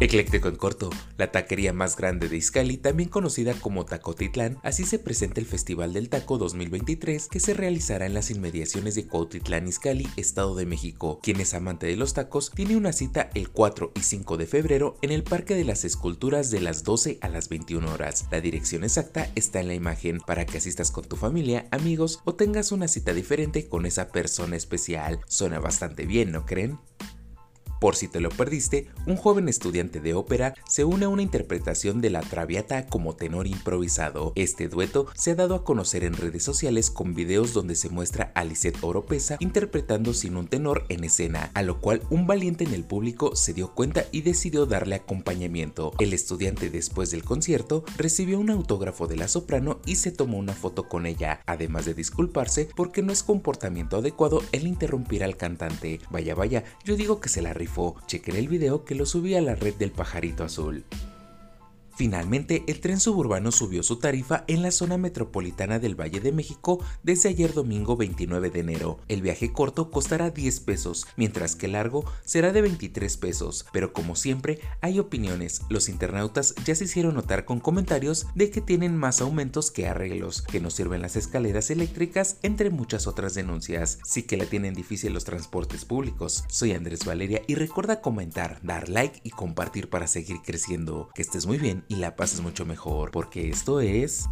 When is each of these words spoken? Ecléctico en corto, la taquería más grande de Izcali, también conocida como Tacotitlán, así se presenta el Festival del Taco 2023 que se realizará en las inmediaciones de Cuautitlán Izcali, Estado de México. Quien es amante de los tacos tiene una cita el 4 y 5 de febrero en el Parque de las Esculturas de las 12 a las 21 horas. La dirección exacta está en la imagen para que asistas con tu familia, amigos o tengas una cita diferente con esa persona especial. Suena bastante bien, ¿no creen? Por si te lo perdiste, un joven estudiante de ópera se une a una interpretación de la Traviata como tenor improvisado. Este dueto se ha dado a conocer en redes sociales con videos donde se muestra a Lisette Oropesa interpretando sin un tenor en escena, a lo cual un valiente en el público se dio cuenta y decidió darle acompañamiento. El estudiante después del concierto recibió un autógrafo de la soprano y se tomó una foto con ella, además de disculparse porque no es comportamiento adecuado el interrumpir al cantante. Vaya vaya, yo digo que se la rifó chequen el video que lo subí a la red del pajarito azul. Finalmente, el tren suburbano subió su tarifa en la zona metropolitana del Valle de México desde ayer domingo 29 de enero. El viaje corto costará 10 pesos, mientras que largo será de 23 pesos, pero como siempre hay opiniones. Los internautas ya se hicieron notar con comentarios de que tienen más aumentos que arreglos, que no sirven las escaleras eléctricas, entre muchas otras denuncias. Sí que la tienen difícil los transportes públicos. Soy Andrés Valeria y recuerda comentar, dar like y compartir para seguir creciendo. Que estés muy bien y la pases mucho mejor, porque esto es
Ecléctico 0.00 0.48
en 0.48 0.56
corto, 0.56 0.90
la 1.16 1.30
taquería 1.30 1.72
más 1.72 1.96
grande 1.96 2.28
de 2.28 2.36
Izcali, 2.36 2.76
también 2.78 3.08
conocida 3.08 3.54
como 3.54 3.86
Tacotitlán, 3.86 4.58
así 4.64 4.84
se 4.84 4.98
presenta 4.98 5.40
el 5.40 5.46
Festival 5.46 5.92
del 5.92 6.08
Taco 6.08 6.36
2023 6.36 7.28
que 7.28 7.38
se 7.38 7.54
realizará 7.54 8.04
en 8.04 8.12
las 8.12 8.30
inmediaciones 8.30 8.96
de 8.96 9.06
Cuautitlán 9.06 9.68
Izcali, 9.68 10.08
Estado 10.16 10.56
de 10.56 10.66
México. 10.66 11.20
Quien 11.22 11.40
es 11.40 11.54
amante 11.54 11.86
de 11.86 11.96
los 11.96 12.12
tacos 12.12 12.50
tiene 12.50 12.76
una 12.76 12.92
cita 12.92 13.30
el 13.34 13.50
4 13.50 13.92
y 13.94 14.00
5 14.00 14.36
de 14.36 14.46
febrero 14.46 14.96
en 15.00 15.12
el 15.12 15.22
Parque 15.22 15.54
de 15.54 15.64
las 15.64 15.84
Esculturas 15.84 16.50
de 16.50 16.60
las 16.60 16.82
12 16.82 17.18
a 17.20 17.28
las 17.28 17.48
21 17.48 17.90
horas. 17.90 18.26
La 18.32 18.40
dirección 18.40 18.82
exacta 18.82 19.30
está 19.36 19.60
en 19.60 19.68
la 19.68 19.74
imagen 19.74 20.18
para 20.18 20.44
que 20.44 20.58
asistas 20.58 20.90
con 20.90 21.04
tu 21.04 21.14
familia, 21.16 21.68
amigos 21.70 22.20
o 22.24 22.34
tengas 22.34 22.72
una 22.72 22.88
cita 22.88 23.14
diferente 23.14 23.68
con 23.68 23.86
esa 23.86 24.08
persona 24.08 24.56
especial. 24.56 25.20
Suena 25.28 25.60
bastante 25.60 26.04
bien, 26.04 26.32
¿no 26.32 26.46
creen? 26.46 26.78
Por 27.80 27.96
si 27.96 28.08
te 28.08 28.20
lo 28.20 28.30
perdiste, 28.30 28.88
un 29.06 29.16
joven 29.16 29.48
estudiante 29.48 30.00
de 30.00 30.14
ópera 30.14 30.54
se 30.66 30.84
une 30.84 31.04
a 31.04 31.08
una 31.08 31.22
interpretación 31.22 32.00
de 32.00 32.10
la 32.10 32.20
Traviata 32.20 32.86
como 32.86 33.14
tenor 33.14 33.46
improvisado. 33.46 34.32
Este 34.36 34.68
dueto 34.68 35.06
se 35.14 35.32
ha 35.32 35.34
dado 35.34 35.54
a 35.54 35.64
conocer 35.64 36.04
en 36.04 36.14
redes 36.14 36.42
sociales 36.42 36.90
con 36.90 37.14
videos 37.14 37.52
donde 37.52 37.74
se 37.74 37.90
muestra 37.90 38.32
a 38.34 38.44
Lisette 38.44 38.82
Oropesa 38.82 39.36
interpretando 39.40 40.14
sin 40.14 40.36
un 40.36 40.46
tenor 40.46 40.86
en 40.88 41.04
escena, 41.04 41.50
a 41.54 41.62
lo 41.62 41.80
cual 41.80 42.02
un 42.08 42.26
valiente 42.26 42.64
en 42.64 42.72
el 42.72 42.84
público 42.84 43.36
se 43.36 43.52
dio 43.52 43.74
cuenta 43.74 44.04
y 44.12 44.22
decidió 44.22 44.66
darle 44.66 44.94
acompañamiento. 44.94 45.92
El 45.98 46.14
estudiante 46.14 46.70
después 46.70 47.10
del 47.10 47.24
concierto 47.24 47.84
recibió 47.96 48.38
un 48.38 48.50
autógrafo 48.50 49.06
de 49.06 49.16
la 49.16 49.28
soprano 49.28 49.80
y 49.84 49.96
se 49.96 50.10
tomó 50.10 50.38
una 50.38 50.54
foto 50.54 50.88
con 50.88 51.06
ella, 51.06 51.40
además 51.46 51.84
de 51.84 51.94
disculparse 51.94 52.68
porque 52.76 53.02
no 53.02 53.12
es 53.12 53.22
comportamiento 53.22 53.98
adecuado 53.98 54.42
el 54.52 54.66
interrumpir 54.66 55.22
al 55.24 55.36
cantante. 55.36 56.00
Vaya 56.10 56.34
vaya, 56.34 56.64
yo 56.84 56.96
digo 56.96 57.20
que 57.20 57.28
se 57.28 57.42
la 57.42 57.52
rifó 57.52 57.73
chequen 58.06 58.36
el 58.36 58.48
video 58.48 58.84
que 58.84 58.94
lo 58.94 59.06
subí 59.06 59.34
a 59.34 59.40
la 59.40 59.54
red 59.54 59.74
del 59.74 59.90
pajarito 59.90 60.44
azul. 60.44 60.84
Finalmente, 61.96 62.64
el 62.66 62.80
tren 62.80 62.98
suburbano 62.98 63.52
subió 63.52 63.84
su 63.84 64.00
tarifa 64.00 64.44
en 64.48 64.62
la 64.62 64.72
zona 64.72 64.98
metropolitana 64.98 65.78
del 65.78 65.98
Valle 65.98 66.20
de 66.20 66.32
México 66.32 66.84
desde 67.04 67.28
ayer 67.28 67.54
domingo 67.54 67.96
29 67.96 68.50
de 68.50 68.60
enero. 68.60 68.98
El 69.06 69.22
viaje 69.22 69.52
corto 69.52 69.90
costará 69.90 70.30
10 70.30 70.60
pesos, 70.60 71.06
mientras 71.16 71.54
que 71.54 71.68
largo 71.68 72.04
será 72.24 72.52
de 72.52 72.62
23 72.62 73.16
pesos, 73.16 73.66
pero 73.72 73.92
como 73.92 74.16
siempre 74.16 74.58
hay 74.80 74.98
opiniones. 74.98 75.62
Los 75.68 75.88
internautas 75.88 76.54
ya 76.64 76.74
se 76.74 76.84
hicieron 76.84 77.14
notar 77.14 77.44
con 77.44 77.60
comentarios 77.60 78.26
de 78.34 78.50
que 78.50 78.60
tienen 78.60 78.96
más 78.96 79.20
aumentos 79.20 79.70
que 79.70 79.86
arreglos, 79.86 80.42
que 80.42 80.60
no 80.60 80.70
sirven 80.70 81.00
las 81.00 81.14
escaleras 81.14 81.70
eléctricas, 81.70 82.38
entre 82.42 82.70
muchas 82.70 83.06
otras 83.06 83.34
denuncias. 83.34 84.00
Sí 84.04 84.24
que 84.24 84.36
la 84.36 84.46
tienen 84.46 84.74
difícil 84.74 85.12
los 85.12 85.24
transportes 85.24 85.84
públicos. 85.84 86.44
Soy 86.48 86.72
Andrés 86.72 87.04
Valeria 87.04 87.42
y 87.46 87.54
recuerda 87.54 88.00
comentar, 88.00 88.58
dar 88.62 88.88
like 88.88 89.20
y 89.22 89.30
compartir 89.30 89.88
para 89.90 90.08
seguir 90.08 90.38
creciendo. 90.44 91.10
Que 91.14 91.22
estés 91.22 91.46
muy 91.46 91.58
bien 91.58 91.83
y 91.88 91.96
la 91.96 92.16
pases 92.16 92.40
mucho 92.40 92.66
mejor, 92.66 93.10
porque 93.10 93.48
esto 93.48 93.80
es 93.80 94.26